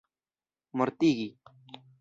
mortigi 0.77 1.27